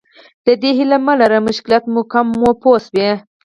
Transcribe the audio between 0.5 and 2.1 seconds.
دې هیله مه لره مشکلات مو